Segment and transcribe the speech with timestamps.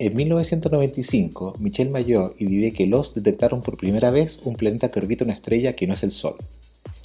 [0.00, 5.22] En 1995, Michel Mayor y Didier Queloz detectaron por primera vez un planeta que orbita
[5.22, 6.34] una estrella que no es el Sol.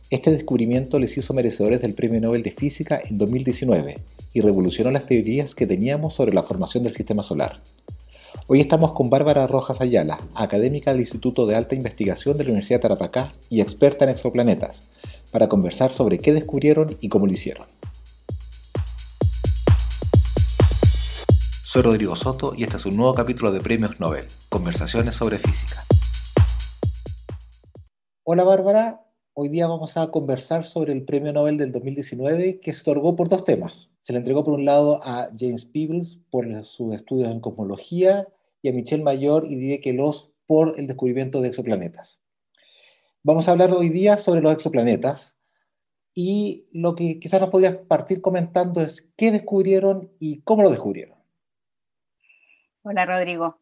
[0.10, 3.96] Este descubrimiento les hizo merecedores del Premio Nobel de Física en 2019
[4.34, 7.62] y revolucionó las teorías que teníamos sobre la formación del Sistema Solar.
[8.48, 12.80] Hoy estamos con Bárbara Rojas Ayala, académica del Instituto de Alta Investigación de la Universidad
[12.80, 14.82] de Tarapacá y experta en exoplanetas,
[15.30, 17.68] para conversar sobre qué descubrieron y cómo lo hicieron.
[21.72, 25.84] Soy Rodrigo Soto y este es un nuevo capítulo de Premios Nobel, Conversaciones sobre Física.
[28.24, 29.06] Hola Bárbara,
[29.36, 33.30] hoy día vamos a conversar sobre el Premio Nobel del 2019 que se otorgó por
[33.30, 33.92] dos temas.
[34.02, 38.28] Se le entregó por un lado a James Peebles por sus estudios en cosmología
[38.64, 42.20] y a Michel Mayor y Didier Queloz por el descubrimiento de exoplanetas.
[43.22, 45.38] Vamos a hablar hoy día sobre los exoplanetas
[46.16, 51.19] y lo que quizás nos podías partir comentando es qué descubrieron y cómo lo descubrieron.
[52.82, 53.60] Hola Rodrigo.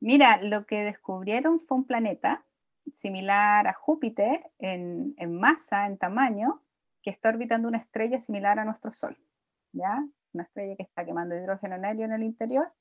[0.00, 2.44] Mira, lo que descubrieron fue un planeta
[2.92, 6.62] similar a Júpiter en, masa, en tamaño,
[7.00, 9.16] que está orbitando una estrella similar a nuestro Sol.
[9.70, 10.04] ¿ya?
[10.32, 12.72] Una estrella que está quemando hidrógeno en helio en el interior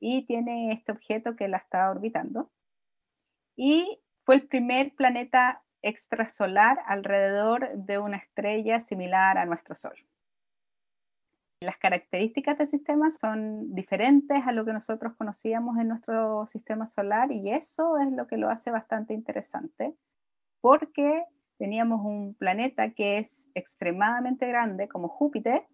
[0.00, 2.50] y tiene este objeto que la está orbitando.
[3.54, 10.06] Y fue el primer planeta extrasolar alrededor de una estrella similar a nuestro Sol.
[11.62, 17.30] Las características del sistema son diferentes a lo que nosotros conocíamos en nuestro sistema solar
[17.30, 19.94] y eso es lo que lo hace bastante interesante
[20.60, 21.24] porque
[21.58, 25.64] teníamos un planeta que es extremadamente grande como Júpiter,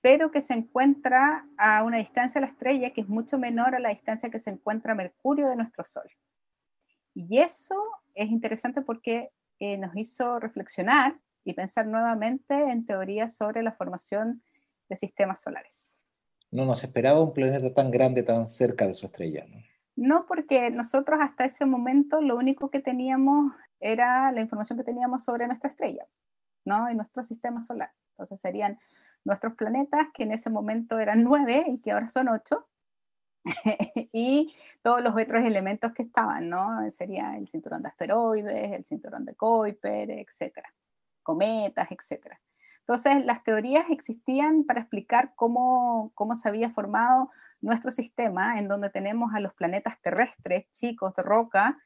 [0.00, 3.78] pero que se encuentra a una distancia de la estrella que es mucho menor a
[3.78, 6.08] la distancia que se encuentra Mercurio de nuestro Sol.
[7.12, 7.76] Y eso
[8.14, 14.42] es interesante porque eh, nos hizo reflexionar y pensar nuevamente en teorías sobre la formación
[14.88, 16.00] de sistemas solares.
[16.50, 19.44] No nos esperaba un planeta tan grande, tan cerca de su estrella.
[19.48, 19.62] ¿no?
[19.96, 25.24] no, porque nosotros hasta ese momento lo único que teníamos era la información que teníamos
[25.24, 26.06] sobre nuestra estrella,
[26.64, 26.90] ¿no?
[26.90, 27.92] Y nuestro sistema solar.
[28.10, 28.78] Entonces serían
[29.24, 32.68] nuestros planetas, que en ese momento eran nueve y que ahora son ocho,
[34.12, 36.90] y todos los otros elementos que estaban, ¿no?
[36.90, 40.72] Sería el cinturón de asteroides, el cinturón de Kuiper, etcétera,
[41.22, 42.40] cometas, etcétera.
[42.88, 47.30] Entonces, las teorías existían para explicar cómo, cómo se había formado
[47.60, 51.78] nuestro sistema, en donde tenemos a los planetas terrestres, chicos de roca,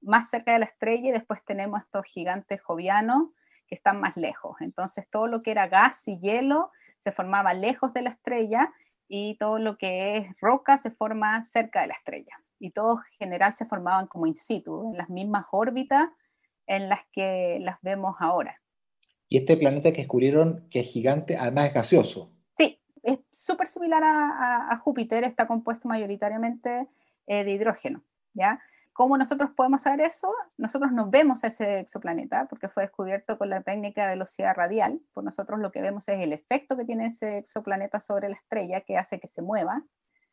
[0.00, 3.28] más cerca de la estrella, y después tenemos estos gigantes jovianos
[3.68, 4.56] que están más lejos.
[4.60, 8.72] Entonces, todo lo que era gas y hielo se formaba lejos de la estrella
[9.06, 12.42] y todo lo que es roca se forma cerca de la estrella.
[12.58, 16.08] Y todos en general se formaban como in situ, en las mismas órbitas
[16.66, 18.59] en las que las vemos ahora.
[19.32, 22.32] Y este planeta que descubrieron, que es gigante, además es gaseoso.
[22.58, 26.88] Sí, es súper similar a, Júpiter, está compuesto mayoritariamente
[27.28, 28.02] eh, de hidrógeno.
[28.34, 28.60] ¿ya?
[28.92, 30.34] ¿Cómo nosotros podemos saber eso?
[30.58, 35.00] Nosotros no vemos ese exoplaneta porque fue descubierto con la técnica de velocidad radial.
[35.14, 38.80] Por nosotros lo que vemos es el efecto que tiene ese exoplaneta sobre la estrella
[38.80, 39.84] que hace que se mueva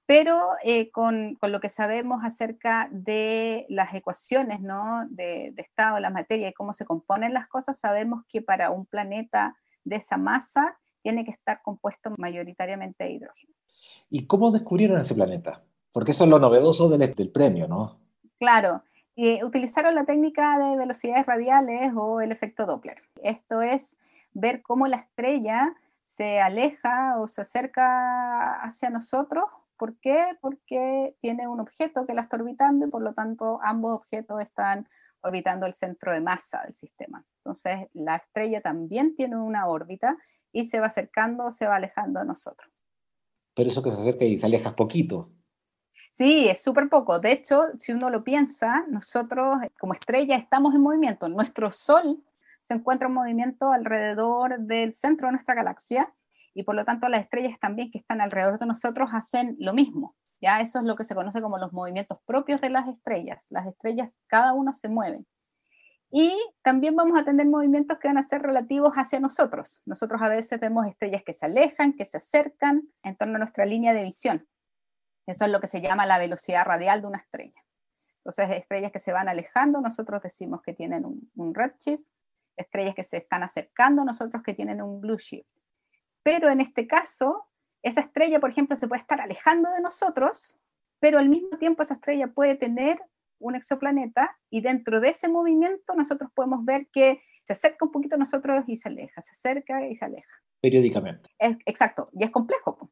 [0.07, 5.06] pero eh, con, lo que sabemos acerca de las ecuaciones ¿no?
[5.09, 8.85] de, estado de la materia y cómo se componen las cosas, sabemos que para un
[8.85, 13.53] planeta de esa masa tiene que estar compuesto mayoritariamente de hidrógeno.
[14.09, 15.62] ¿Y cómo descubrieron ese planeta?
[15.91, 18.00] Porque eso es lo novedoso del, del premio, ¿no?
[18.40, 23.01] Claro, y utilizaron la técnica de velocidades radiales o el efecto Doppler.
[23.22, 23.97] Esto es
[24.31, 29.44] ver cómo la estrella se aleja o se acerca hacia nosotros
[29.77, 30.38] ¿Por qué?
[30.41, 34.88] Porque tiene un objeto que la está orbitando y por lo tanto ambos objetos están
[35.21, 37.23] orbitando el centro de masa del sistema.
[37.39, 40.17] Entonces la estrella también tiene una órbita
[40.51, 42.71] y se va acercando o se va alejando de nosotros.
[43.55, 45.31] Pero eso que se acerca y se aleja poquito.
[46.13, 47.19] Sí, es súper poco.
[47.19, 51.29] De hecho, si uno lo piensa, nosotros como estrella estamos en movimiento.
[51.29, 52.23] Nuestro Sol
[52.61, 56.11] se encuentra en movimiento alrededor del centro de nuestra galaxia
[56.57, 60.16] y por lo tanto las estrellas también que están alrededor de nosotros hacen lo mismo.
[60.41, 63.46] Ya eso es lo que se conoce como los movimientos propios de las estrellas.
[63.52, 65.28] Las estrellas cada uno se mueven.
[66.09, 69.84] Y también vamos a tener movimientos que van a ser relativos hacia nosotros.
[69.85, 73.66] Nosotros a veces vemos estrellas que se alejan, que se acercan en torno a nuestra
[73.66, 74.47] línea de visión.
[75.28, 77.61] Eso es lo que se llama la velocidad radial de una estrella.
[78.26, 82.02] Entonces, estrellas que se van alejando, nosotros decimos que tienen un, redshift.
[82.55, 85.47] Estrellas que se están acercando, nosotros que tienen un blue shift.
[86.28, 87.47] Pero en este caso,
[87.82, 90.59] esa estrella, por ejemplo, se puede estar alejando de nosotros,
[91.00, 93.00] pero al mismo tiempo esa estrella puede tener
[93.40, 98.16] un exoplaneta y dentro de ese movimiento nosotros podemos ver que se acerca un poquito
[98.16, 100.44] a nosotros y se aleja, se acerca y se aleja.
[100.59, 101.29] Periódicamente.
[101.40, 102.91] exacto, y es complejo.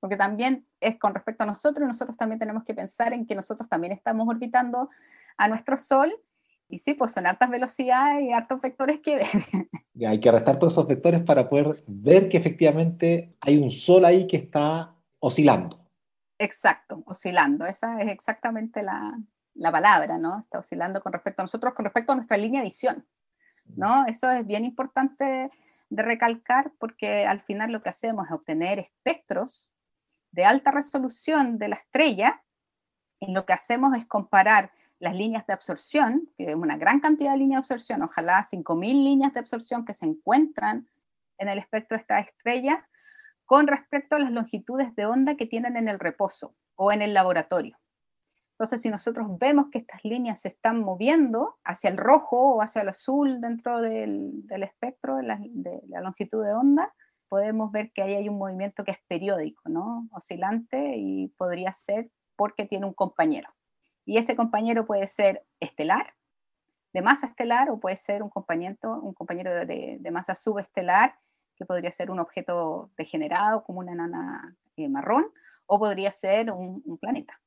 [0.00, 3.34] porque también es con respecto a nosotros, y nosotros también tenemos que pensar en que
[3.34, 4.88] nosotros también estamos orbitando
[5.36, 6.14] a nuestro Sol,
[6.66, 9.26] y sí, pues son altas velocidades y hartos vectores que ver.
[10.06, 14.26] Hay que restar todos esos vectores para poder ver que efectivamente hay un Sol ahí
[14.26, 15.78] que está oscilando.
[16.38, 19.18] Exacto, oscilando, esa es exactamente la,
[19.54, 20.40] la palabra, ¿no?
[20.40, 23.06] Está oscilando con respecto a nosotros, con respecto a nuestra línea de visión,
[23.64, 24.06] ¿no?
[24.06, 25.50] Eso es bien importante
[25.90, 29.70] de recalcar porque al final lo que hacemos es obtener espectros
[30.30, 32.42] de alta resolución de la estrella
[33.18, 37.32] y lo que hacemos es comparar las líneas de absorción, que es una gran cantidad
[37.32, 40.88] de líneas de absorción, ojalá 5.000 líneas de absorción que se encuentran
[41.38, 42.78] en el espectro de estas estrellas,
[43.46, 47.14] con respecto a las longitudes de onda que tienen en el reposo o en el
[47.14, 47.76] laboratorio.
[48.52, 52.82] Entonces, si nosotros vemos que estas líneas se están moviendo hacia el rojo o hacia
[52.82, 55.40] el azul dentro del, espectro de la,
[56.02, 56.94] longitud de onda,
[57.30, 60.06] podemos ver que ahí hay un movimiento que es periódico, ¿no?
[60.12, 63.48] Oscilante y podría ser porque tiene un compañero.
[64.10, 66.14] Y ese compañero puede ser estelar,
[66.92, 71.14] de masa estelar, o puede ser un compañero, un compañero de, masa subestelar,
[71.54, 75.26] que podría ser un objeto degenerado como una enana eh, marrón,
[75.66, 77.40] o podría ser un planeta.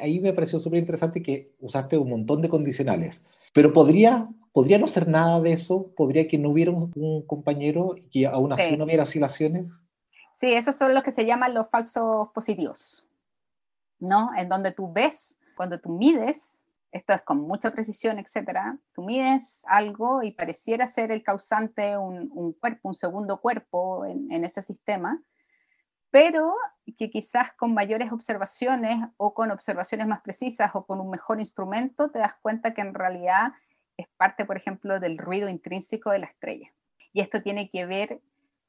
[0.00, 4.86] Ahí me pareció súper interesante que usaste un montón de condicionales, pero podría, podría no
[4.86, 8.84] ser nada de eso, podría que no hubiera un, compañero y que aún así no
[8.84, 9.66] hubiera oscilaciones.
[10.32, 13.04] Sí, esos son los que se llaman los falsos positivos,
[13.98, 14.30] ¿no?
[14.36, 19.62] En donde tú ves, cuando tú mides, esto es con mucha precisión, etcétera, tú mides
[19.66, 25.22] algo y pareciera ser el causante un, cuerpo, un segundo cuerpo en ese sistema,
[26.10, 26.54] pero
[26.98, 32.10] que quizás con mayores observaciones o con observaciones más precisas o con un mejor instrumento
[32.10, 33.52] te das cuenta que en realidad
[33.96, 36.72] es parte, por ejemplo, del ruido intrínseco de la estrella.
[37.12, 38.20] Y esto tiene que ver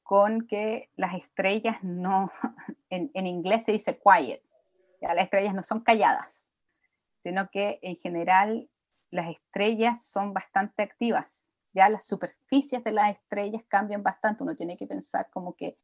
[0.04, 2.32] con que las estrellas no,
[2.90, 4.42] en, inglés se dice quiet,
[5.02, 6.53] ya las estrellas no son calladas,
[7.24, 8.70] sino que en general
[9.10, 14.78] las estrellas son bastante activas, ya las superficies de las estrellas cambian bastante, uno tiene
[14.78, 15.78] que pensar como que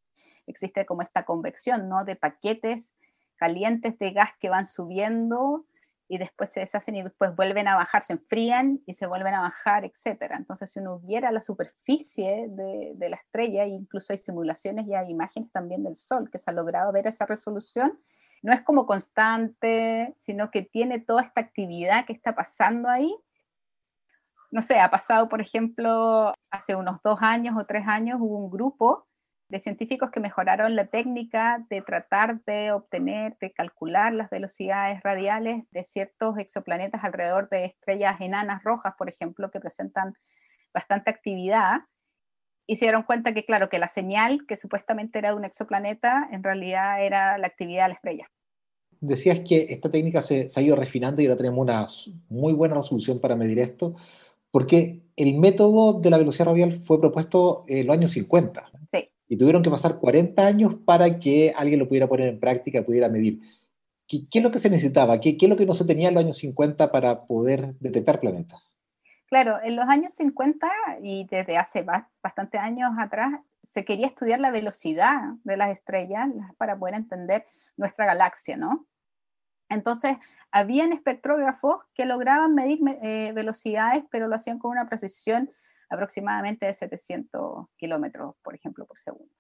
[0.46, 2.04] existe como esta convección, ¿no?
[2.04, 2.94] De paquetes
[3.38, 5.66] calientes de gas que van subiendo
[6.08, 9.42] y después se deshacen y después vuelven a bajar, se enfrían y se vuelven a
[9.42, 10.34] bajar, etc.
[10.38, 15.12] Entonces, si uno viera la superficie de, de la estrella, incluso hay simulaciones y hay
[15.12, 18.00] imágenes también del Sol que se ha logrado ver esa resolución,
[18.42, 23.16] no es como constante, sino que tiene toda esta actividad que está pasando ahí.
[24.52, 28.50] No sé, ha pasado, por ejemplo, hace unos dos años o tres años hubo un
[28.50, 29.08] grupo
[29.50, 35.64] de científicos que mejoraron la técnica de tratar de obtener, de calcular las velocidades radiales
[35.72, 40.14] de ciertos exoplanetas alrededor de estrellas enanas rojas, por ejemplo, que presentan
[40.74, 41.82] bastante actividad.
[42.70, 46.30] Y se dieron cuenta que, claro, que la señal que supuestamente era de un exoplaneta,
[46.32, 48.32] en realidad era la actividad de la estrella.
[49.02, 51.88] Decías que esta técnica se, ha ido refinando y ahora tenemos una
[52.30, 53.96] muy buena resolución para medir esto,
[54.52, 58.70] porque el método de la velocidad radial fue propuesto en los años 50.
[58.92, 62.84] Sí y tuvieron que pasar 40 años para que alguien lo pudiera poner en práctica,
[62.84, 63.40] pudiera medir.
[64.08, 65.22] ¿Qué, es lo que se necesitaba?
[65.22, 68.60] ¿Qué, es lo que no se tenía en los años 50 para poder detectar planetas?
[69.30, 70.68] Claro, en los años 50
[71.04, 71.86] y desde hace
[72.24, 76.28] bastantes años atrás se quería estudiar la velocidad de las estrellas
[76.58, 77.46] para poder entender
[77.78, 78.88] nuestra galaxia, ¿no?
[79.70, 80.18] Entonces,
[80.50, 85.52] habían espectrógrafos que lograban medir eh, velocidades, pero lo hacían con una precisión
[85.90, 89.32] aproximadamente de 700 kilómetros, por ejemplo, por segundo.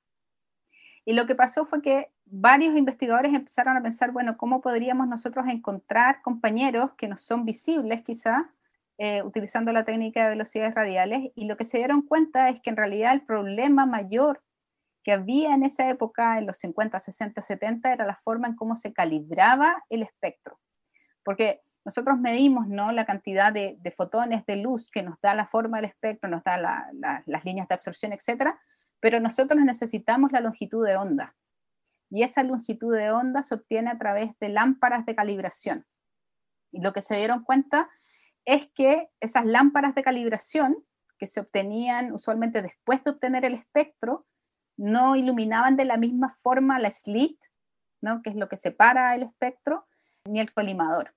[1.03, 5.47] Y lo que pasó fue que varios investigadores empezaron a pensar, bueno, ¿cómo podríamos nosotros
[5.47, 8.51] encontrar compañeros que nos son visibles quizá
[8.99, 11.31] eh, utilizando la técnica de velocidades radiales?
[11.33, 14.43] Y lo que se dieron cuenta es que en realidad el problema mayor
[15.03, 18.75] que había en esa época, en los 50, 60, 70, era la forma en cómo
[18.75, 20.59] se calibraba el espectro.
[21.23, 22.91] Porque nosotros medimos ¿no?
[22.91, 26.57] la cantidad de, fotones de luz que nos da la forma del espectro, nos da
[26.57, 28.55] las líneas de absorción, etc.
[28.99, 31.35] Pero nosotros necesitamos la longitud de onda.
[32.09, 35.85] Y esa longitud de onda se obtiene a través de lámparas de calibración.
[36.71, 37.89] Y lo que se dieron cuenta
[38.53, 40.85] es que esas lámparas de calibración
[41.17, 44.25] que se obtenían usualmente después de obtener el espectro,
[44.77, 47.37] no iluminaban de la misma forma la slit,
[48.01, 48.21] ¿no?
[48.21, 49.85] que es lo que separa el espectro,
[50.25, 51.13] ni el colimador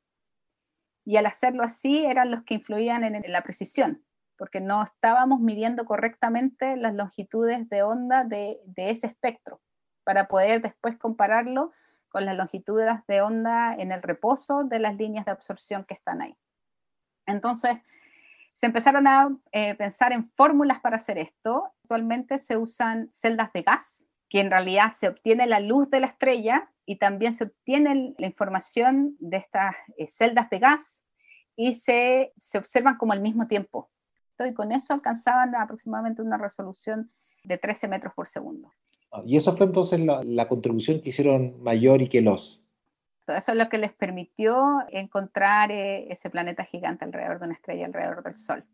[1.05, 4.05] y al hacerlo así eran los que influían en, la precisión,
[4.37, 9.61] porque no estábamos midiendo correctamente las longitudes de onda de, ese espectro,
[10.05, 11.73] para poder después compararlo
[12.09, 16.21] con las longitudes de onda en el reposo de las líneas de absorción que están
[16.21, 16.37] ahí.
[17.33, 17.79] Entonces,
[18.55, 21.65] se empezaron a eh, pensar en fórmulas para hacer esto.
[21.83, 26.07] Actualmente se usan celdas de gas que en realidad se obtiene la luz de la
[26.07, 31.05] estrella y también se obtiene la información de estas eh, celdas de gas
[31.55, 33.91] y se, se observan como al mismo tiempo.
[34.49, 37.11] Y con eso alcanzaban aproximadamente una resolución
[37.45, 38.73] de 13 metros por segundo.
[39.11, 42.62] Ah, y eso fue entonces la, contribución que hicieron Mayor y Queloz.
[43.29, 47.87] Eso es lo que les permitió encontrar eh, ese planeta gigante alrededor de una estrella,
[47.87, 48.65] alrededor del Sol.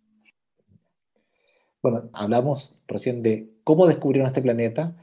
[1.83, 4.97] Bueno, hablamos recién de cómo descubrieron este planeta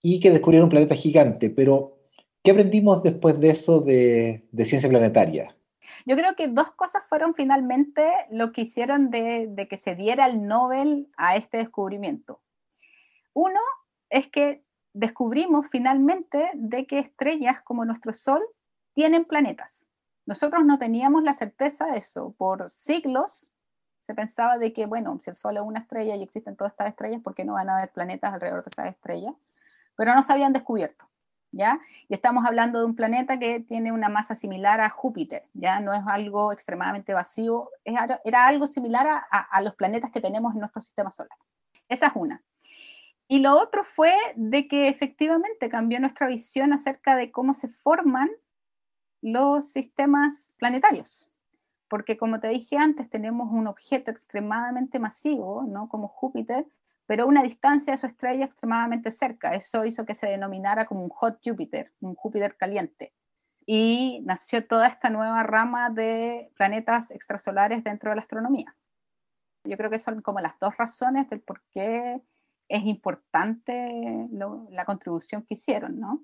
[0.00, 1.98] y que descubrieron un planeta gigante, pero
[2.42, 5.54] ¿qué aprendimos después de eso de, ciencia planetaria?
[6.06, 10.26] Yo creo que dos cosas fueron finalmente lo que hicieron de, de que se diera
[10.26, 12.40] el Nobel a este descubrimiento.
[13.34, 13.60] Uno
[14.08, 14.62] es que
[14.94, 18.42] descubrimos finalmente de que estrellas como nuestro Sol
[18.94, 19.86] tienen planetas.
[20.26, 22.34] Nosotros no teníamos la certeza de eso.
[22.38, 23.52] Por siglos
[24.00, 26.88] se pensaba de que, bueno, si el Sol es una estrella y existen todas estas
[26.88, 29.34] estrellas, ¿por qué no van a haber planetas alrededor de esas estrellas?
[29.96, 31.08] Pero no se habían descubierto,
[31.52, 31.78] ¿ya?
[32.08, 35.80] Y estamos hablando de un planeta que tiene una masa similar a Júpiter, ¿ya?
[35.80, 40.60] No es algo extremadamente vacío, era algo similar a, a los planetas que tenemos en
[40.60, 41.38] nuestro sistema solar.
[41.88, 42.42] Esa es una.
[43.26, 48.30] Y lo otro fue de que efectivamente cambió nuestra visión acerca de cómo se forman
[49.24, 51.26] los sistemas planetarios.
[51.88, 55.88] Porque como te dije antes, tenemos un objeto extremadamente masivo, ¿no?
[55.88, 56.66] Como Júpiter,
[57.06, 59.54] pero una distancia de su estrella extremadamente cerca.
[59.54, 63.14] Eso hizo que se denominara como un hot Júpiter, un Júpiter caliente.
[63.64, 68.76] Y nació toda esta nueva rama de planetas extrasolares dentro de la astronomía.
[69.64, 72.20] Yo creo que son como las dos razones del por qué
[72.68, 74.28] es importante
[74.68, 76.22] la contribución que hicieron, ¿no?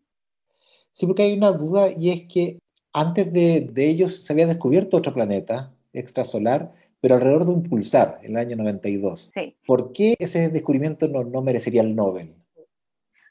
[0.92, 2.58] Sí, porque hay una duda y es que
[2.92, 8.32] antes de, ellos se había descubierto otro planeta extrasolar, pero alrededor de un pulsar, en
[8.32, 9.30] el año 92.
[9.32, 9.56] Sí.
[9.66, 12.34] ¿Por qué ese descubrimiento no, no merecería el Nobel?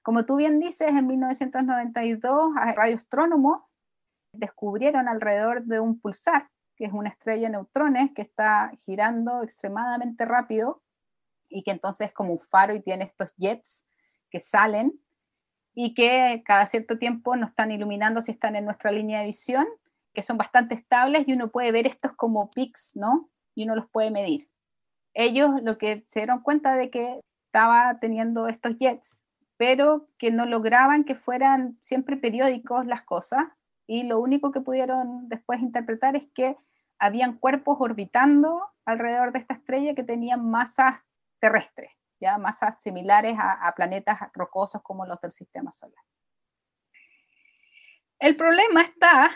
[0.02, 3.62] Como tú bien dices, en 1992 radioastrónomos
[4.34, 10.26] descubrieron alrededor de un pulsar, que es una estrella de neutrones que está girando extremadamente
[10.26, 10.82] rápido
[11.50, 13.86] y que entonces es como un faro y tiene estos jets
[14.30, 15.00] que salen
[15.82, 19.66] y que cada cierto tiempo nos están iluminando si están en nuestra línea de visión,
[20.14, 23.30] que son bastante estables y uno puede ver estos como pics, ¿no?
[23.56, 24.50] Y uno los puede medir.
[25.14, 29.22] Ellos lo que se dieron cuenta de que estaba teniendo estos jets,
[29.56, 33.46] pero que no lograban que fueran siempre periódicos las cosas
[33.88, 36.58] y lo único que pudieron después interpretar es que
[36.98, 41.00] habían cuerpos orbitando alrededor de esta estrella que tenían masas
[41.40, 41.90] terrestres,
[42.20, 46.04] ya masas similares a, planetas rocosos como los del sistema solar.
[48.20, 49.32] El problema está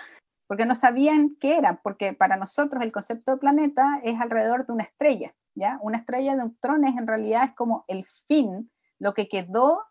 [0.47, 4.73] porque no sabían qué era, porque para nosotros el concepto de planeta es alrededor de
[4.73, 5.79] una estrella, ¿ya?
[5.81, 9.85] Una estrella de neutrones en realidad es como el fin, lo que quedó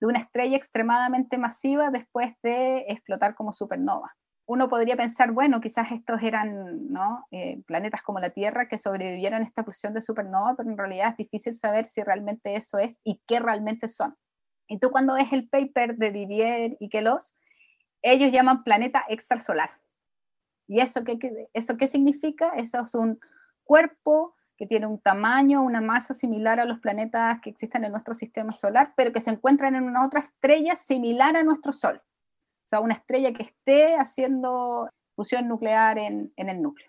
[0.00, 4.16] de una estrella extremadamente masiva después de explotar como supernova
[4.50, 7.24] uno podría pensar, bueno, quizás estos eran ¿no?
[7.30, 11.10] Eh, planetas como la Tierra que sobrevivieron a esta fusión de supernova, pero en realidad
[11.10, 14.16] es difícil saber si realmente eso es y qué realmente son.
[14.66, 17.36] Y tú cuando ves el paper de Didier y Queloz,
[18.02, 19.70] ellos llaman planeta extrasolar.
[20.66, 21.16] ¿Y eso qué,
[21.52, 22.48] eso qué significa?
[22.56, 23.20] Eso es un
[23.62, 28.16] cuerpo que tiene un tamaño, una masa similar a los planetas que existen en nuestro
[28.16, 32.02] sistema solar, pero que se encuentran en una otra estrella similar a nuestro Sol
[32.70, 36.88] sea, una estrella que esté haciendo fusión nuclear en, el núcleo.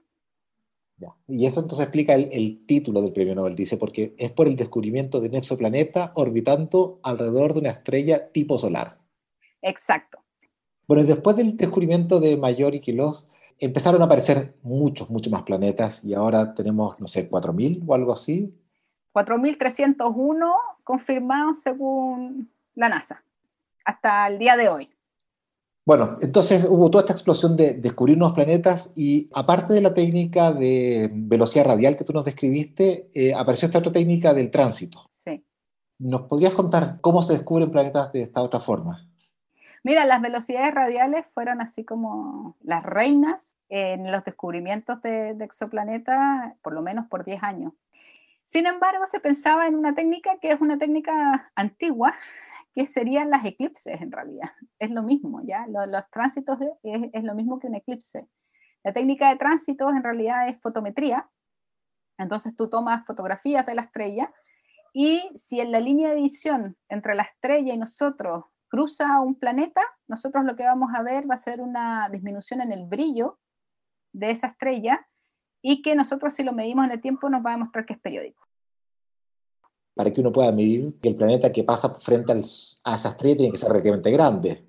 [1.27, 5.19] Y eso entonces explica el, título del premio Nobel, dice, porque es por el descubrimiento
[5.19, 8.99] de un exoplaneta orbitando alrededor de una estrella tipo solar.
[9.63, 10.19] Exacto.
[10.87, 16.03] Bueno, después del descubrimiento de Mayor y Quilos, empezaron a aparecer muchos, muchos más planetas
[16.03, 18.53] y ahora tenemos, no sé, 4.000 o algo así.
[19.13, 23.23] 4.301 confirmados según la NASA,
[23.83, 24.89] hasta el día de hoy.
[25.83, 30.51] Bueno, entonces hubo toda esta explosión de descubrir nuevos planetas y aparte de la técnica
[30.51, 35.07] de velocidad radial que tú nos describiste, eh, apareció esta otra técnica del tránsito.
[35.09, 35.43] Sí.
[35.97, 39.07] ¿Nos podrías contar cómo se descubren planetas de esta otra forma?
[39.83, 46.53] Mira, las velocidades radiales fueron así como las reinas en los descubrimientos de, de exoplanetas,
[46.61, 47.73] por lo menos por 10 años.
[48.45, 52.13] Sin embargo, se pensaba en una técnica que es una técnica antigua,
[52.73, 54.49] que serían las eclipses en realidad.
[54.79, 55.67] Es lo mismo, ¿ya?
[55.67, 58.27] Los, tránsitos es, lo mismo que un eclipse.
[58.83, 61.29] La técnica de tránsitos en realidad es fotometría.
[62.17, 64.33] Entonces tú tomas fotografías de la estrella
[64.93, 69.81] y si en la línea de visión entre la estrella y nosotros cruza un planeta,
[70.07, 73.39] nosotros lo que vamos a ver va a ser una disminución en el brillo
[74.13, 75.07] de esa estrella
[75.61, 77.99] y que nosotros si lo medimos en el tiempo nos va a demostrar que es
[77.99, 78.40] periódico
[80.01, 83.51] para que uno pueda medir que el planeta que pasa frente a esa estrella tiene
[83.51, 84.65] que ser relativamente grande,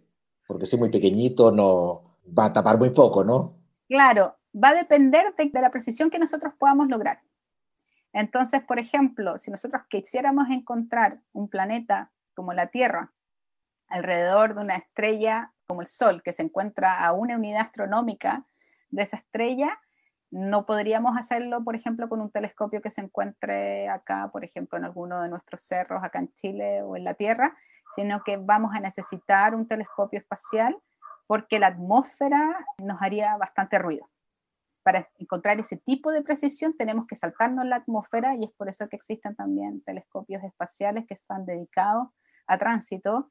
[0.46, 3.54] porque si es muy pequeñito no va a tapar muy poco, ¿no?
[3.88, 7.22] Claro, va a depender de, la precisión que nosotros podamos lograr.
[8.12, 13.10] Entonces, por ejemplo, si nosotros quisiéramos encontrar un planeta como la Tierra
[13.88, 18.44] alrededor de una estrella como el Sol, que se encuentra a una unidad astronómica
[18.90, 19.80] de esa estrella,
[20.32, 24.84] no podríamos hacerlo, por ejemplo, con un telescopio que se encuentre acá, por ejemplo, en
[24.86, 27.54] alguno de nuestros cerros, acá en Chile o en la Tierra,
[27.94, 30.74] sino que vamos a necesitar un telescopio espacial
[31.26, 34.08] porque la atmósfera nos haría bastante ruido.
[34.82, 38.88] Para encontrar ese tipo de precisión tenemos que saltarnos la atmósfera y es por eso
[38.88, 42.08] que existen también telescopios espaciales que están dedicados
[42.46, 43.30] a tránsito.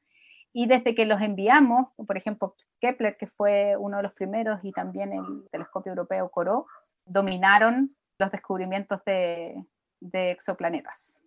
[0.52, 4.70] Y desde que los enviamos, por ejemplo, Kepler, que fue uno de los primeros, y
[4.70, 6.66] también el telescopio europeo CORO,
[7.04, 9.64] dominaron los descubrimientos de,
[10.00, 11.20] exoplanetas.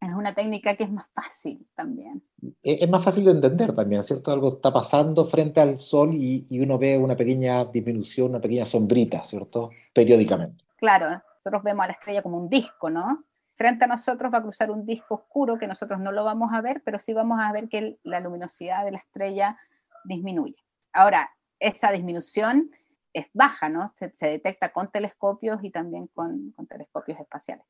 [0.00, 2.22] Es una técnica que es más fácil también.
[2.62, 4.30] Es más fácil de entender también, ¿cierto?
[4.30, 9.24] Algo está pasando frente al Sol y, uno ve una pequeña disminución, una pequeña sombrita,
[9.24, 9.70] ¿cierto?
[9.94, 10.64] Periódicamente.
[10.76, 13.24] Claro, nosotros vemos a la estrella como un disco, ¿no?
[13.56, 16.60] Frente a nosotros va a cruzar un disco oscuro que nosotros no lo vamos a
[16.60, 19.58] ver, pero sí vamos a ver que la luminosidad de la estrella
[20.04, 20.56] disminuye.
[20.92, 22.70] Ahora, esa disminución
[23.16, 23.90] es baja, ¿no?
[23.94, 27.64] Se, detecta con telescopios y también con, telescopios espaciales.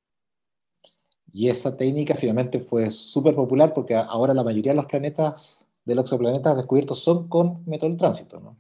[1.32, 5.94] Y esa técnica finalmente fue súper popular porque ahora la mayoría de los planetas, de
[5.94, 8.56] los exoplanetas descubiertos son con método de tránsito, ¿no?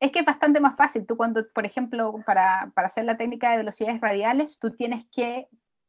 [0.00, 1.06] Es que es bastante más fácil.
[1.06, 5.46] Tú cuando, por ejemplo, para, para hacer la técnica de velocidades radiales, tú tienes que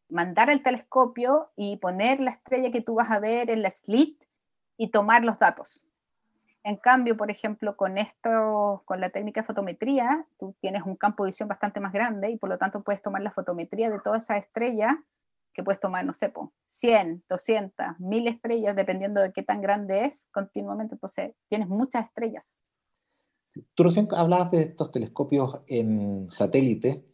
[0.10, 4.25] mandar el telescopio y poner la estrella que tú vas a ver en la slit
[4.78, 5.84] y tomar los datos.
[6.63, 11.24] En cambio, por ejemplo, con esto, con la técnica de fotometría, tú tienes un campo
[11.24, 14.18] de visión bastante más grande y por lo tanto puedes tomar la fotometría de toda
[14.18, 15.03] esa estrella
[15.53, 16.32] que puedes tomar, no sé,
[16.68, 20.96] 100, 200, 1000 estrellas, dependiendo de qué tan grande es, continuamente.
[20.96, 22.62] Entonces, tienes muchas estrellas.
[23.74, 27.06] Tú recién hablabas de estos telescopios en satélite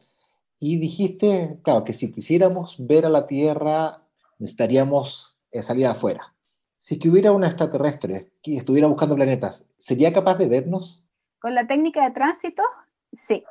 [0.60, 4.04] y dijiste, claro, que si quisiéramos ver a la Tierra,
[4.38, 6.37] necesitaríamos eh, salir afuera
[6.78, 11.04] si que hubiera un extraterrestre que estuviera buscando planetas, ¿sería capaz de vernos?
[11.40, 12.63] Con la técnica de tránsito,
[13.12, 13.44] sí.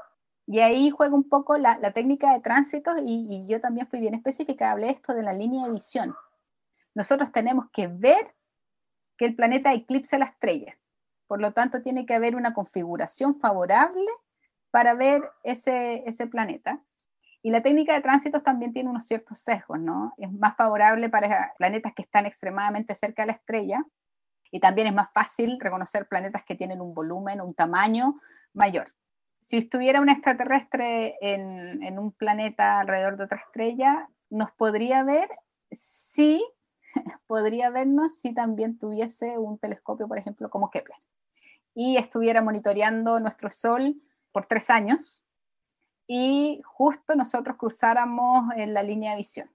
[0.47, 4.71] Y ahí juega un poco la, técnica de tránsito y, yo también fui bien específica,
[4.71, 6.15] hablé esto de la línea de visión.
[6.95, 8.35] Nosotros tenemos que ver
[9.17, 10.79] que el planeta eclipse la estrella.
[11.27, 14.07] Por lo tanto, tiene que haber una configuración favorable
[14.71, 16.81] para ver ese, ese planeta.
[17.47, 20.15] Y la técnica de tránsitos también tiene unos ciertos sesgos, ¿no?
[20.19, 23.85] Es más favorable para planetas que están extremadamente cerca de la estrella
[24.51, 28.21] y también es más fácil reconocer planetas que tienen un volumen, un tamaño
[28.53, 28.87] mayor.
[29.47, 35.29] Si estuviera un extraterrestre en, en un planeta alrededor de otra estrella, ¿nos podría ver?
[35.71, 36.45] Sí,
[37.29, 40.99] podría vernos si también tuviese un telescopio, por ejemplo, como Kepler,
[41.75, 45.23] y estuviera monitoreando nuestro Sol por tres años,
[46.07, 49.51] y justo nosotros cruzáramos en la línea de visión.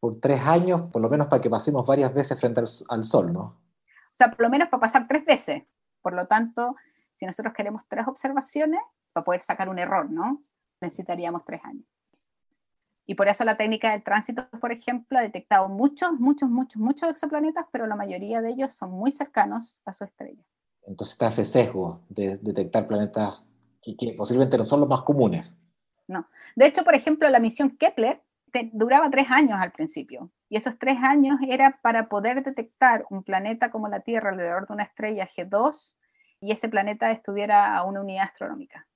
[0.00, 3.40] Por tres años, por lo menos para que pasemos varias veces frente al, Sol, ¿no?
[3.42, 5.64] O sea, por lo menos para pasar tres veces.
[6.02, 6.76] Por lo tanto,
[7.14, 8.80] si nosotros queremos tres observaciones,
[9.12, 10.42] para poder sacar un error, ¿no?
[10.80, 11.84] Necesitaríamos tres años.
[13.06, 17.08] Y por eso la técnica del tránsito, por ejemplo, ha detectado muchos, muchos, muchos, muchos
[17.08, 20.42] exoplanetas, pero la mayoría de ellos son muy cercanos a su estrella.
[20.86, 23.42] Entonces está ese sesgo de detectar planetas
[23.82, 25.56] que posiblemente no son los más comunes.
[26.06, 26.28] No.
[26.56, 28.20] De hecho, por ejemplo, la misión Kepler
[28.72, 30.30] duraba tres años al principio.
[30.48, 34.74] Y esos tres años era para poder detectar un planeta como la Tierra alrededor de
[34.74, 35.94] una estrella G2
[36.40, 38.86] y ese planeta estuviera a una unidad astronómica.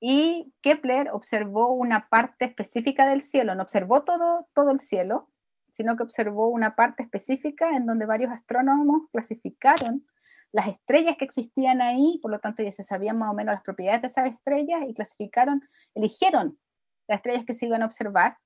[0.00, 5.28] Y Kepler observó una parte específica del cielo, no observó todo, todo el cielo,
[5.70, 10.06] sino que observó una parte específica en donde varios astrónomos clasificaron
[10.52, 13.62] las estrellas que existían ahí, por lo tanto ya se sabían más o menos las
[13.62, 15.62] propiedades de esas estrellas y clasificaron,
[15.94, 16.58] eligieron
[17.06, 18.38] las estrellas que se iban a observar,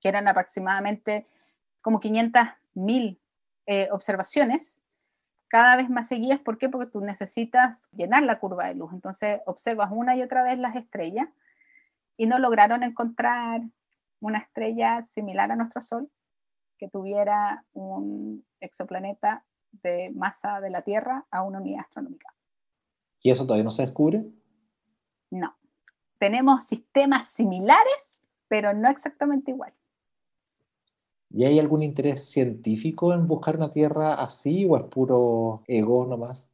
[0.00, 1.26] que eran aproximadamente
[1.80, 3.20] como 500.000
[3.66, 4.82] eh, observaciones,
[5.48, 6.40] cada vez más seguidas.
[6.40, 6.68] ¿Por qué?
[6.68, 8.92] Porque tú necesitas llenar la curva de luz.
[8.92, 11.28] Entonces observas una y otra vez las estrellas
[12.16, 13.60] y no lograron encontrar
[14.20, 16.10] una estrella similar a nuestro Sol
[16.78, 22.34] que tuviera un exoplaneta de masa de la Tierra a una unidad astronómica.
[23.20, 24.24] ¿Y eso todavía no se descubre?
[25.30, 25.56] No.
[26.18, 29.72] Tenemos sistemas similares, pero no exactamente igual.
[31.30, 36.50] ¿Y hay algún interés científico en buscar una Tierra así o es puro ego nomás?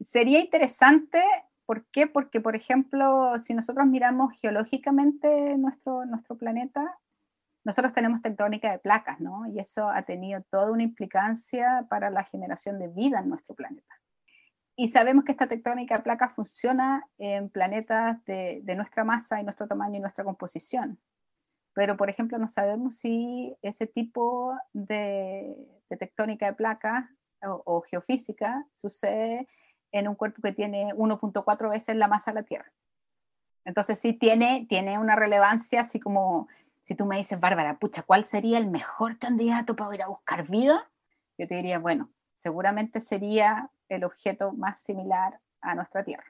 [0.00, 1.20] Sería interesante,
[1.66, 2.06] ¿por qué?
[2.06, 6.98] Porque, por ejemplo, si nosotros miramos geológicamente nuestro, nuestro planeta,
[7.64, 9.46] nosotros tenemos tectónica de placas, ¿no?
[9.46, 13.94] Y eso ha tenido toda una implicancia para la generación de vida en nuestro planeta.
[14.76, 19.66] Y sabemos que esta tectónica de placas funciona en planetas de, nuestra masa y nuestro
[19.66, 21.00] tamaño y nuestra composición.
[21.72, 25.56] Pero, por ejemplo, no sabemos si ese tipo de,
[25.98, 27.06] tectónica de placas
[27.42, 29.48] o, o, geofísica sucede
[29.90, 32.72] en un cuerpo que tiene 1.4 veces la masa de la Tierra.
[33.64, 36.48] Entonces sí tiene, tiene una relevancia así como
[36.84, 40.46] si tú me dices, Bárbara, pucha, ¿cuál sería el mejor candidato para ir a buscar
[40.46, 40.90] vida?
[41.38, 46.26] Yo te diría, bueno, seguramente sería el objeto más similar a nuestra Tierra.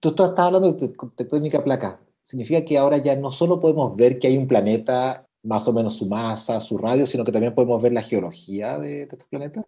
[0.00, 2.00] Tú, estás hablando de tectónica placa.
[2.24, 5.96] ¿Significa que ahora ya no solo podemos ver que hay un planeta, más o menos
[5.96, 9.64] su masa, su radio, sino que también podemos ver la geología de, de estos planetas?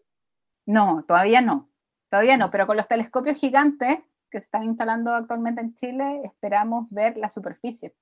[0.66, 1.70] No, todavía no.
[2.10, 3.98] Todavía no, pero con los telescopios gigantes
[4.28, 7.94] que se están instalando actualmente en Chile, esperamos ver la superficie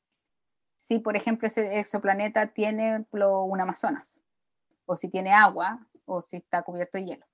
[0.81, 4.23] si, por ejemplo, ese exoplaneta tiene un Amazonas,
[4.87, 7.27] o si tiene agua, o si está cubierto de hielo.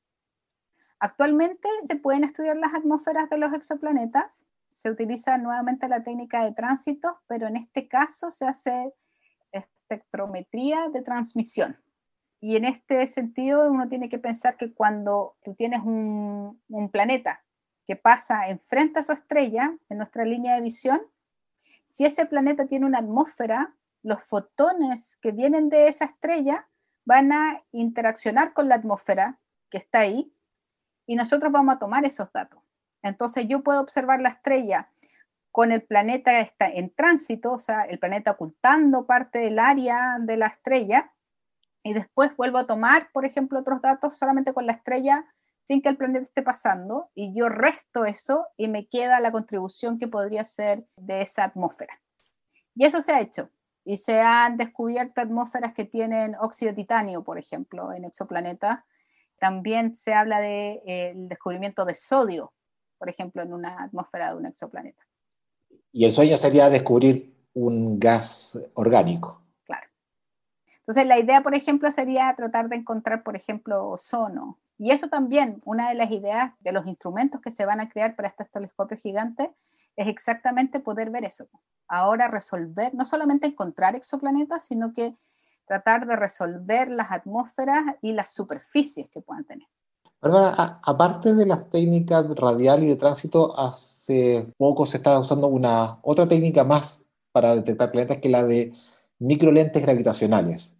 [0.99, 6.55] Actualmente se pueden estudiar las atmósferas de los exoplanetas, se utiliza nuevamente la técnica de
[6.55, 8.93] tránsito, pero en este caso se hace
[9.53, 11.79] espectrometría de transmisión.
[12.41, 17.45] Y en este sentido uno tiene que pensar que cuando tú tienes un, un planeta
[17.87, 21.01] que pasa enfrente a su estrella, en nuestra línea de visión,
[21.87, 26.69] si ese planeta tiene una atmósfera, los fotones que vienen de esa estrella
[27.05, 29.39] van a interaccionar con la atmósfera
[29.71, 30.33] que está ahí
[31.07, 32.61] y nosotros vamos a tomar esos datos.
[33.03, 34.91] Entonces yo puedo observar la estrella
[35.57, 40.37] con el planeta está en tránsito, o sea, el planeta ocultando parte del área de
[40.37, 41.15] la estrella,
[41.83, 45.25] y después vuelvo a tomar, por ejemplo, otros datos solamente con la estrella
[45.67, 49.99] sin que el planeta esté pasando y yo resto eso y me queda la contribución
[49.99, 52.01] que podría ser de esa atmósfera.
[52.77, 53.51] Y eso se ha hecho.
[53.85, 58.79] Y se han descubierto atmósferas que tienen óxido de titanio, por ejemplo, en exoplanetas.
[59.41, 62.53] También se habla del de, eh, descubrimiento de sodio,
[62.99, 65.03] por ejemplo, en una atmósfera de un exoplaneta.
[65.91, 69.43] Y el sueño sería descubrir un gas orgánico.
[69.65, 69.89] Claro.
[70.79, 75.63] Entonces, la idea, por ejemplo, sería tratar de encontrar, por ejemplo, ozono y eso también,
[75.65, 79.01] una de las ideas de los instrumentos que se van a crear para estos telescopios
[79.01, 79.49] gigantes,
[79.97, 81.49] es exactamente poder ver eso.
[81.89, 85.17] Ahora resolver, no solamente encontrar exoplanetas, sino que
[85.67, 89.67] tratar de resolver las atmósferas y las superficies que puedan tener.
[90.21, 96.29] aparte de las técnicas radial y de tránsito, hace poco se está usando una otra
[96.29, 98.73] técnica más para detectar planetas que la de
[99.19, 100.75] microlentes gravitacionales.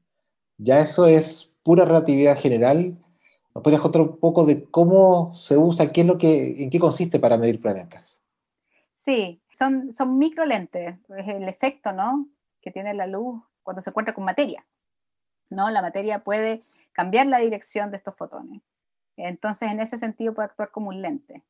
[0.59, 2.97] Ya eso es pura relatividad general
[3.57, 6.79] ¿Nos podrías contar un poco de cómo se usa, qué es lo que, en qué
[6.79, 8.23] consiste para medir planetas?
[8.99, 12.29] Sí, son, son microlentes, es el efecto ¿no?
[12.61, 14.67] que tiene la luz cuando se encuentra con materia.
[15.49, 15.71] ¿no?
[15.71, 18.61] La materia puede cambiar la dirección de estos fotones.
[19.17, 21.43] Entonces, en ese sentido, puede actuar como un lente.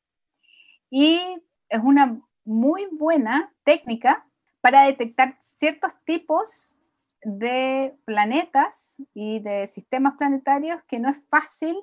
[0.89, 1.19] Y
[1.67, 4.25] es una muy buena técnica
[4.61, 6.77] para detectar ciertos tipos
[7.21, 11.75] de planetas y de sistemas planetarios que no es fácil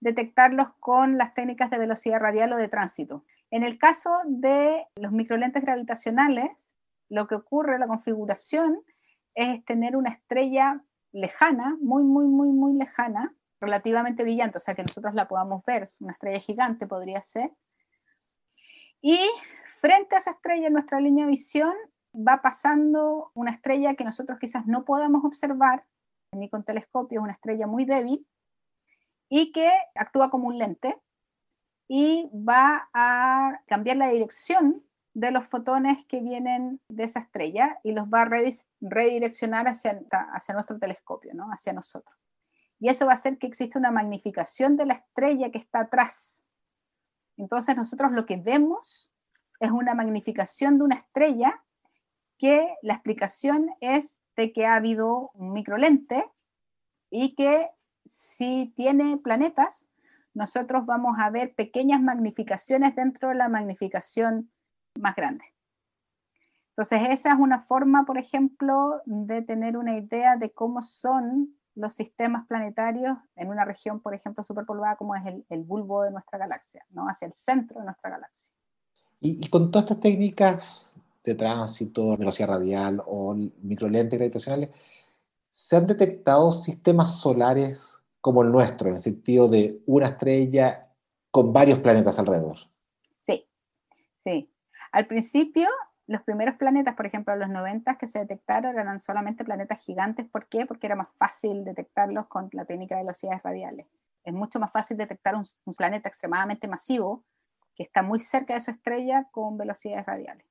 [0.00, 3.24] detectarlos con las técnicas de velocidad radial o de tránsito.
[3.50, 6.74] En el caso de los microlentes gravitacionales,
[7.08, 8.82] lo que ocurre, la configuración,
[9.34, 10.82] es tener una estrella
[11.12, 15.90] lejana, muy, muy, muy, muy lejana, relativamente brillante, o sea que nosotros la podamos ver,
[16.00, 17.52] una estrella gigante podría ser.
[19.02, 19.18] Y
[19.64, 21.74] frente a esa estrella en nuestra línea de visión
[22.14, 25.84] va pasando una estrella que nosotros quizás no podamos observar
[26.32, 28.26] ni con telescopio, una estrella muy débil,
[29.30, 31.00] y que actúa como un lente
[31.88, 37.92] y va a cambiar la dirección de los fotones que vienen de esa estrella y
[37.92, 38.30] los va a
[38.80, 40.00] redireccionar hacia,
[40.52, 41.48] nuestro telescopio, ¿no?
[41.48, 42.16] hacia nosotros.
[42.78, 46.44] Y eso va a hacer que exista una magnificación de la estrella que está atrás.
[47.36, 49.10] Entonces nosotros lo que vemos
[49.60, 51.62] es una magnificación de una estrella
[52.38, 56.24] que la explicación es de que ha habido un microlente
[57.10, 57.68] y que
[58.04, 59.88] si tiene planetas,
[60.34, 64.50] nosotros vamos a ver pequeñas magnificaciones dentro de la magnificación
[64.98, 65.44] más grande.
[66.70, 71.94] Entonces, esa es una forma, por ejemplo, de tener una idea de cómo son los
[71.94, 76.84] sistemas planetarios en una región, por ejemplo, superpoblada como es el, bulbo de nuestra galaxia,
[76.90, 77.06] ¿no?
[77.06, 78.54] hacia el centro de nuestra galaxia.
[79.20, 80.90] Y, con todas estas técnicas
[81.22, 84.70] de tránsito, velocidad radial o microlentes gravitacionales,
[85.50, 90.90] ¿se han detectado sistemas solares como el nuestro, en el sentido de una estrella
[91.30, 92.58] con varios planetas alrededor.
[93.20, 93.48] Sí,
[94.16, 94.52] sí.
[94.92, 95.68] Al principio
[96.06, 100.26] los primeros planetas, por ejemplo, los 90 que se detectaron eran solamente planetas gigantes.
[100.26, 100.66] ¿Por qué?
[100.66, 103.86] Porque era más fácil detectarlos con la técnica de velocidades radiales.
[104.24, 105.44] Es mucho más fácil detectar un,
[105.76, 107.24] planeta extremadamente masivo
[107.76, 110.46] que está muy cerca de su estrella con velocidades radiales.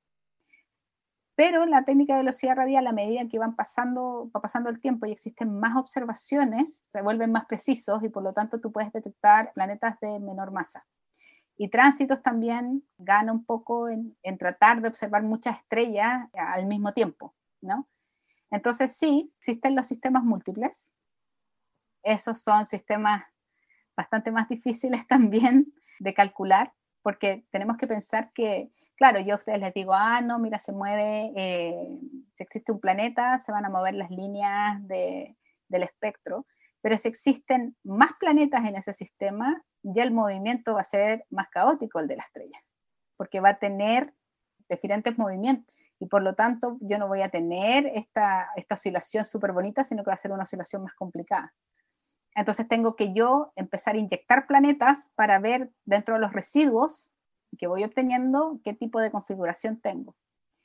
[1.40, 5.06] Pero la técnica de velocidad radial, a medida que van pasando, va pasando el tiempo
[5.06, 9.54] y existen más observaciones, se vuelven más precisos y por lo tanto tú puedes detectar
[9.54, 10.86] planetas de menor masa.
[11.56, 17.34] Y tránsitos también gana un poco en, tratar de observar muchas estrellas al mismo tiempo,
[17.62, 17.88] ¿no?
[18.50, 20.92] Entonces sí, existen los sistemas múltiples.
[22.02, 23.24] Esos son sistemas
[23.96, 28.70] bastante más difíciles también de calcular, porque tenemos que pensar que,
[29.00, 31.98] claro, yo a ustedes les digo, ah, no, mira, se mueve, eh,
[32.34, 36.46] si existe un planeta, se van a mover las líneas del espectro,
[36.82, 41.48] pero si existen más planetas en ese sistema, ya el movimiento va a ser más
[41.48, 42.62] caótico el de la estrella,
[43.16, 44.12] porque va a tener
[44.68, 49.52] diferentes movimientos y por lo tanto yo no voy a tener esta, esta oscilación súper
[49.52, 51.54] bonita, sino que va a ser una oscilación más complicada.
[52.34, 57.09] Entonces tengo que yo empezar a inyectar planetas para ver dentro de los residuos
[57.58, 60.16] que voy obteniendo qué tipo de configuración tengo.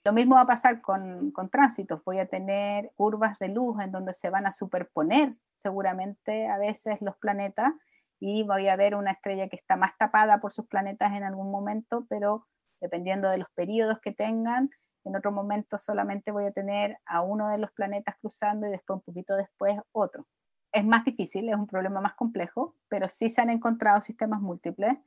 [0.04, 2.04] Lo mismo va a pasar con, con, tránsitos.
[2.04, 6.98] Voy a tener curvas de luz en donde se van a superponer seguramente a veces
[7.02, 7.72] los planetas
[8.20, 11.52] y voy a ver una estrella que está más tapada por sus planetas en algún
[11.52, 12.48] momento, pero
[12.80, 14.70] dependiendo de los periodos que tengan,
[15.06, 18.98] en otro momento solamente voy a tener a uno de los planetas cruzando y después
[18.98, 20.28] un poquito después otro.
[20.72, 24.98] Es más difícil, es un problema más complejo, pero sí se han encontrado sistemas múltiples.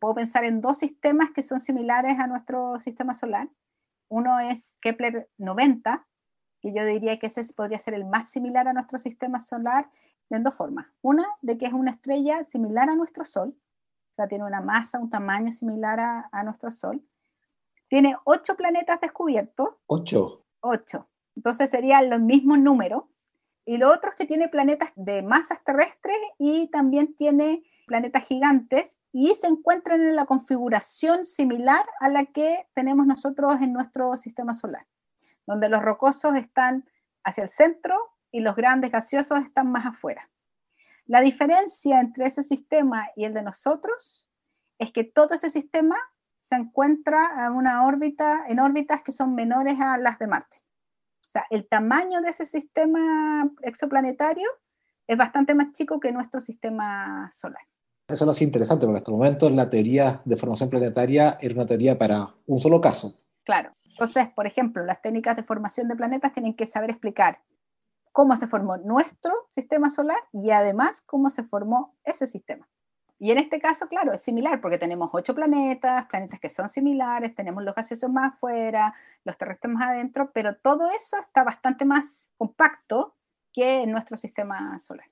[0.00, 3.48] Puedo pensar en dos sistemas que son similares a nuestro sistema solar,
[4.10, 6.06] uno es Kepler 90,
[6.60, 9.88] que yo diría que ese podría ser el más similar a nuestro sistema solar
[10.30, 10.86] en dos formas.
[11.00, 14.98] Una, de que es una estrella similar a nuestro Sol, o sea, tiene una masa,
[14.98, 17.02] un tamaño similar a, nuestro Sol.
[17.88, 19.68] Tiene ocho planetas descubiertos.
[19.86, 20.44] Ocho.
[20.60, 21.08] Ocho.
[21.36, 23.10] Entonces sería el mismo número.
[23.64, 29.00] Y lo otro es que tiene planetas de masas terrestres y también tiene planetas gigantes
[29.10, 34.54] y se encuentran en la configuración similar a la que tenemos nosotros en nuestro sistema
[34.54, 34.86] solar,
[35.44, 36.88] donde los rocosos están
[37.24, 37.96] hacia el centro
[38.30, 40.30] y los grandes gaseosos están más afuera.
[41.06, 44.28] La diferencia entre ese sistema y el de nosotros
[44.78, 45.96] es que todo ese sistema
[46.36, 50.58] se encuentra en una órbita, en órbitas que son menores a las de Marte.
[51.26, 54.48] O sea, el tamaño de ese sistema exoplanetario
[55.08, 57.69] es bastante más chico que nuestro sistema solar.
[58.10, 61.66] Eso lo hace interesante porque hasta el momento la teoría de formación planetaria era una
[61.66, 63.20] teoría para un solo caso.
[63.44, 63.72] Claro.
[63.84, 67.40] Entonces, por ejemplo, las técnicas de formación de planetas tienen que saber explicar
[68.12, 72.68] cómo se formó nuestro sistema solar y además cómo se formó ese sistema.
[73.18, 77.34] Y en este caso, claro, es similar porque tenemos ocho planetas, planetas que son similares,
[77.34, 78.94] tenemos los gaseosos más afuera,
[79.24, 83.14] los terrestres más adentro, pero todo eso está bastante más compacto
[83.52, 85.06] que en nuestro sistema solar.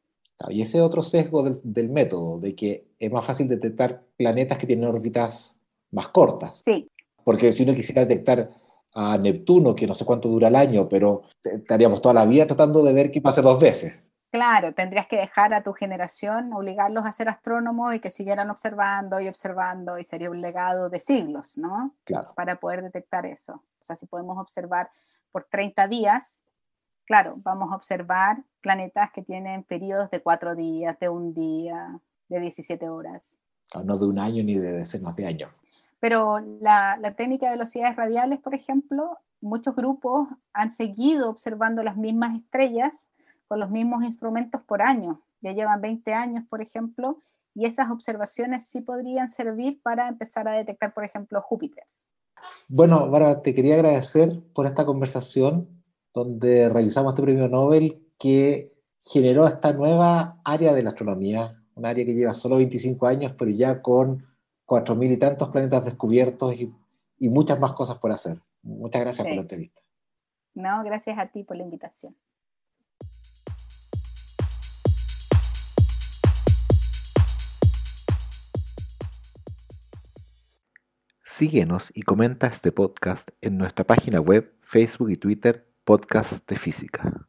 [0.49, 4.89] Y ese otro sesgo del, método, de que es más fácil detectar planetas que tienen
[4.89, 5.57] órbitas
[5.91, 6.61] más cortas.
[6.63, 6.89] Sí.
[7.25, 8.51] Porque si uno quisiera detectar
[8.95, 12.83] a Neptuno, que no sé cuánto dura el año, pero estaríamos toda la vida tratando
[12.83, 13.95] de ver qué pasa dos veces.
[14.31, 19.21] Claro, tendrías que dejar a tu generación, obligarlos a ser astrónomos y que siguieran observando
[19.21, 21.95] y observando, y sería un legado de siglos, ¿no?
[22.05, 22.35] Claro.
[22.35, 23.55] Para poder detectar eso.
[23.55, 24.91] O sea, si podemos observar
[25.33, 26.45] por 30 días,
[27.09, 32.39] claro, vamos a observar planetas que tienen periodos de cuatro días, de un día, de
[32.39, 33.41] 17 horas.
[33.83, 35.51] No de un año ni de decenas de años.
[36.01, 42.37] Pero la, técnica de velocidades radiales, por ejemplo, muchos grupos han seguido observando las mismas
[42.37, 43.11] estrellas
[43.49, 45.23] con los mismos instrumentos por año.
[45.41, 47.23] Ya llevan 20 años, por ejemplo,
[47.55, 51.85] y esas observaciones sí podrían servir para empezar a detectar, por ejemplo, Júpiter.
[52.69, 55.78] Bueno, Bárbara, te quería agradecer por esta conversación
[56.13, 62.05] donde revisamos este premio Nobel que generó esta nueva área de la astronomía, un área
[62.05, 64.27] que lleva solo 25 años, pero ya con
[64.67, 66.73] 4.000 y tantos planetas descubiertos y,
[67.29, 68.41] muchas más cosas por hacer.
[68.63, 69.81] Muchas gracias por la entrevista.
[70.55, 72.15] No, gracias a ti por la invitación.
[81.23, 87.27] Síguenos y comenta este podcast en nuestra página web, Facebook y Twitter, Podcast de Física.